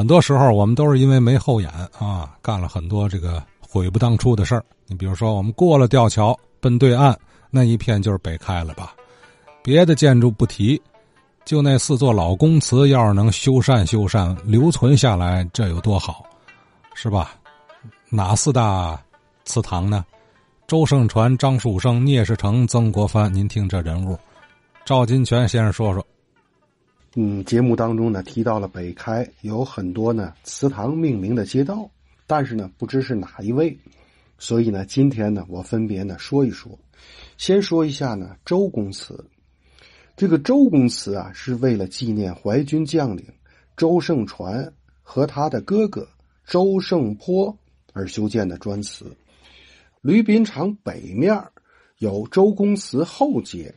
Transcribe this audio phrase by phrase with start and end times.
[0.00, 4.64] 很多时候我们都是因为没后眼啊，干了很多这个悔不当初的事儿。
[4.86, 7.14] 你比如说，我们过了吊桥奔对岸
[7.50, 8.94] 那一片就是北开了吧？
[9.62, 10.80] 别的建筑不提，
[11.44, 16.24] 就那四座老公祠，要是能修缮修缮，留存下来，这有多好，
[16.94, 17.32] 是吧？
[18.08, 18.98] 哪四大
[19.44, 20.02] 祠堂呢？
[20.66, 23.30] 周盛传、张树声、聂士成、曾国藩。
[23.34, 24.18] 您听这人物，
[24.82, 26.02] 赵金泉先生说说。
[27.16, 31.90] 嗯，节目当中呢提到了北开有很多呢祠堂命名的街道，
[32.24, 33.76] 但是呢不知是哪一位，
[34.38, 36.78] 所以呢今天呢我分别呢说一说。
[37.36, 39.24] 先说一下呢周公祠，
[40.16, 43.24] 这个周公祠啊是为了纪念淮军将领
[43.76, 46.06] 周盛传和他的哥哥
[46.46, 47.58] 周盛坡
[47.92, 49.16] 而修建的砖祠。
[50.00, 51.36] 吕宾厂北面
[51.98, 53.74] 有周公祠后街。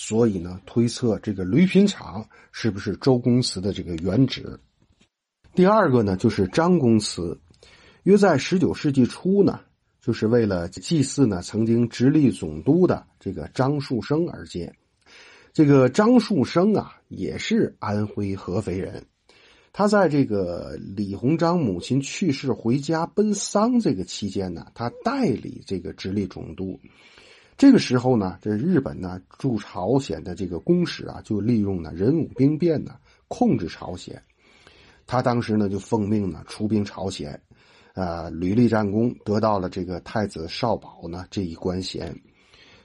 [0.00, 4.60] 所以呢，推测这个驴品厂是不是周公祠的这个原址？
[5.56, 7.36] 第二个呢，就是张公祠，
[8.04, 9.58] 约在十九世纪初呢，
[10.00, 14.72] 就是为了祭祀呢曾经直隶总督的这个张树声而建。
[15.52, 19.04] 这个张树声啊，也是安徽合肥人，
[19.72, 26.78] 他在这个李鸿章母亲去世回家奔丧这个期间呢，他代理这个直隶总督。
[27.58, 32.94] 这个时候呢，这日本呢驻朝鲜的这个公使啊，就利用呢人武兵变呢
[33.26, 34.22] 控制朝鲜。
[35.08, 37.42] 他当时呢就奉命呢出兵朝鲜，
[37.94, 42.16] 呃，屡立战功，得到了这个太子少保呢这一官衔。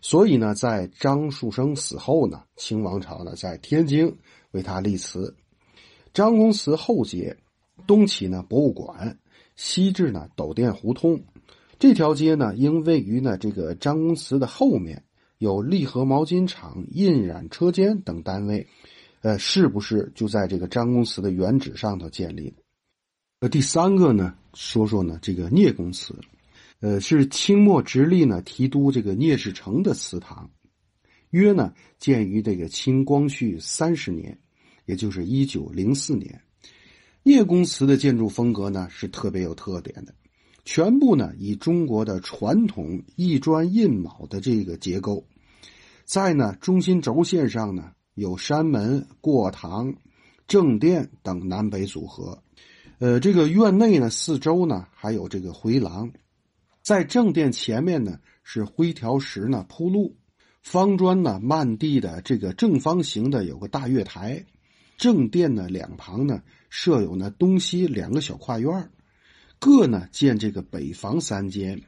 [0.01, 4.17] 所以呢，在张树声死后呢，清王朝呢在天津
[4.51, 5.35] 为他立祠。
[6.15, 7.37] 张公祠后街，
[7.85, 9.19] 东起呢博物馆，
[9.55, 11.21] 西至呢斗店胡同。
[11.79, 15.03] 这条街呢，因位于呢这个张公祠的后面，
[15.37, 18.65] 有利和毛巾厂、印染车间等单位，
[19.21, 22.55] 呃，是不是就在这个张公祠的原址上头建立的？
[23.39, 26.15] 呃，第三个呢，说说呢这个聂公祠，
[26.79, 30.49] 呃，是清末直隶呢提督这个聂士成的祠堂，
[31.31, 34.39] 约呢建于这个清光绪三十年，
[34.85, 36.41] 也就是一九零四年。
[37.23, 40.13] 聂公祠的建筑风格呢是特别有特点的。
[40.65, 45.25] 全部呢以中国的传统一砖印卯的这个结构，
[46.05, 49.95] 在呢中心轴线上呢有山门、过堂、
[50.47, 52.41] 正殿等南北组合，
[52.99, 56.11] 呃，这个院内呢四周呢还有这个回廊，
[56.81, 60.15] 在正殿前面呢是灰条石呢铺路，
[60.61, 64.45] 方砖呢漫地的这个正方形的有个大月台，
[64.97, 68.89] 正殿呢两旁呢设有呢东西两个小跨院
[69.65, 71.83] 各呢建这个北房三间，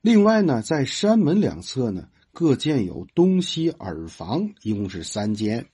[0.00, 5.66] 另外呢在山门两侧呢各建有东西耳房，一共是三间。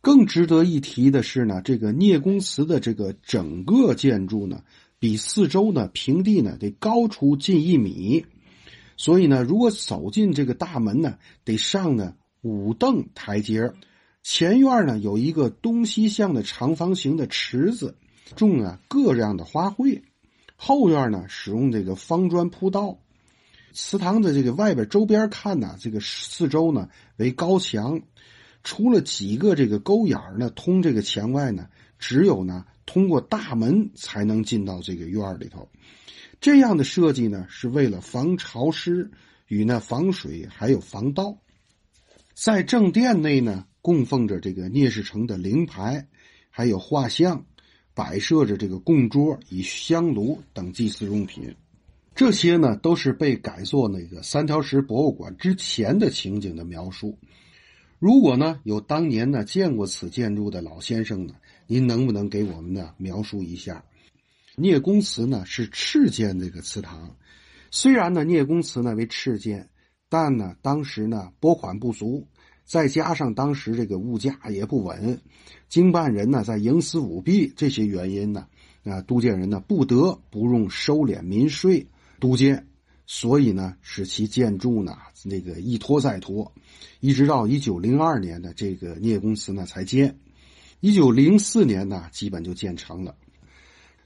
[0.00, 4.64] 更值得一提的是呢，这个聂公祠的这个整个建筑呢，
[4.98, 8.24] 比四周呢平地呢得高出近一米，
[8.96, 13.74] 所以呢，如果走进这个大门呢，得上呢五凳台阶
[14.22, 17.94] 前院呢有一个东西向的长方形的池子，
[18.34, 20.00] 种了各样的花卉。
[20.66, 22.98] 后院呢，使用这个方砖铺道。
[23.74, 26.88] 祠堂的这个外边周边看呢，这个四周呢
[27.18, 28.00] 为高墙，
[28.62, 35.68] 除了几个这个沟眼儿呢通这个墙外呢，只有呢通过大门才能进到这个院里头。
[36.40, 39.10] 这样的设计呢，是为了防潮湿
[39.46, 41.36] 与那防水，还有防盗。
[42.32, 46.08] 在正殿内呢，供奉着这个聂士成的灵牌，
[46.48, 47.44] 还有画像。
[47.94, 51.54] 摆设着这个供桌以香炉等祭祀用品，
[52.14, 57.16] 这些呢都是被改作那个三条石博物馆之前的情景的描述。
[58.00, 61.34] 如果呢有当年呢见过此建筑的老先生呢，
[61.66, 63.84] 您能不能给我们呢描述一下？
[64.56, 67.16] 聂公祠呢是赤建这个祠堂，
[67.70, 69.68] 虽然呢聂公祠呢为赤建，
[70.08, 72.26] 但呢当时呢拨款不足。
[72.64, 75.20] 再加上当时这个物价也不稳，
[75.68, 78.46] 经办人呢在营私舞弊这些原因呢，
[78.84, 81.86] 啊，督建人呢不得不用收敛民税
[82.18, 82.66] 督建，
[83.06, 86.50] 所以呢使其建筑呢那个一拖再拖，
[87.00, 90.18] 一直到一九零二年的这个聂公祠呢才建，
[90.80, 93.14] 一九零四年呢基本就建成了。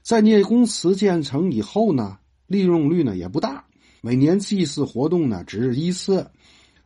[0.03, 3.65] 在聂公祠建成以后呢，利用率呢也不大，
[4.01, 6.29] 每年祭祀活动呢只是一次。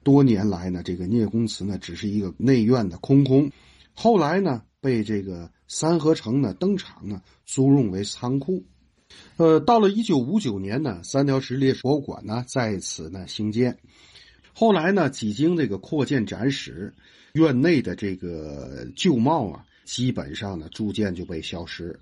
[0.03, 3.51] 多年来呢，这个聂公祠呢只是一个内院的空空，
[3.93, 8.63] 后来呢被这个三合城呢登场呢租用为仓库。
[9.37, 13.77] 呃，到了一九五九年呢，三条石列博物馆呢在此呢兴建。
[14.53, 16.93] 后来呢，几经这个扩建展示，
[17.33, 21.99] 院内的这个旧貌啊，基本上呢逐渐就被消失。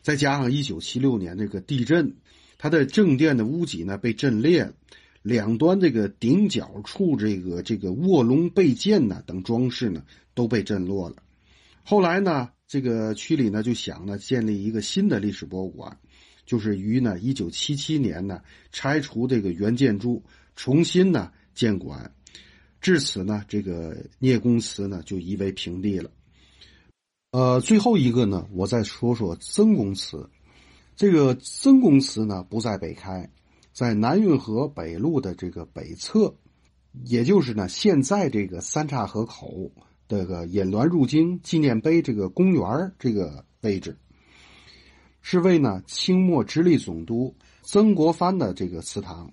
[0.00, 2.14] 再加上一九七六年这个地震，
[2.58, 4.72] 它的正殿的屋脊呢被震裂，
[5.22, 10.04] 两端这个顶角处这个这个卧龙背剑呐等装饰呢
[10.34, 11.16] 都被震落了。
[11.84, 15.98] 后来呢，这个区里呢就想呢建立一个新的历史博物馆，
[16.44, 20.22] 就是于呢一九七七年呢拆除这个原建筑，
[20.56, 22.12] 重新呢建馆。
[22.80, 26.10] 至此呢，这个聂公祠呢就夷为平地了。
[27.30, 30.28] 呃，最后一个呢，我再说说曾公祠。
[30.96, 33.30] 这个曾公祠呢不在北开，
[33.72, 36.34] 在南运河北路的这个北侧，
[37.04, 39.72] 也就是呢现在这个三岔河口
[40.06, 43.96] 这个引滦入京纪念碑这个公园这个位置，
[45.20, 49.32] 是为呢清末直隶总督曾国藩的这个祠堂。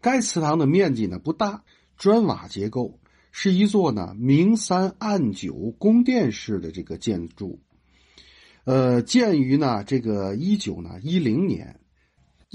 [0.00, 1.64] 该祠堂的面积呢不大。
[1.98, 3.00] 砖瓦结构
[3.32, 7.58] 是一座呢明三暗九宫殿式的这个建筑，
[8.64, 11.80] 呃，建于呢这个一九呢一零年，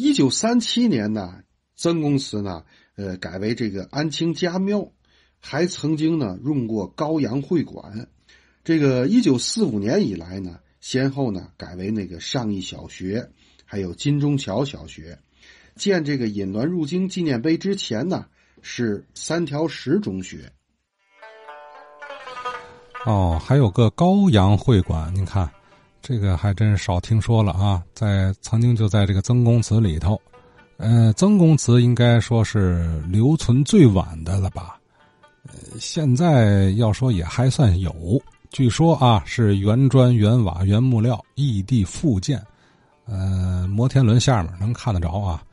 [0.01, 1.43] 一九三七年呢
[1.75, 2.63] 曾公祠呢
[2.95, 4.91] 呃改为这个安清家庙，
[5.39, 8.09] 还曾经呢用过高阳会馆，
[8.63, 13.29] 这个一九四五年以来呢先后呢改为那个上义小学，
[13.63, 15.19] 还有金钟桥小学，
[15.75, 18.25] 建这个引滦入京纪念碑之前呢。
[18.63, 20.51] 是三条石中学。
[23.07, 25.51] 哦，还有个高阳会馆，您看，
[26.01, 27.83] 这个还真少听说了啊！
[27.93, 30.19] 在曾经就在这个曾公祠里头，
[30.77, 34.79] 呃，曾公祠应该说是留存最晚的了吧？
[35.45, 38.19] 呃，现在要说也还算有，
[38.49, 42.43] 据说啊是原砖原瓦原木料异地复建，
[43.05, 45.43] 呃，摩天轮下面能看得着啊。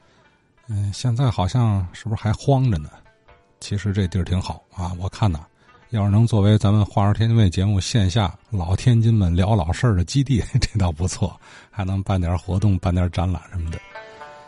[0.66, 2.88] 嗯，现在好像是不是还荒着呢？
[3.60, 5.40] 其实这地儿挺好啊，我看呐，
[5.90, 11.34] 要是能作为咱们《话说天津卫》节目线下老天津们聊老事儿的基地， 这倒不错，
[11.70, 13.78] 还能办点活动、办点展览什么的。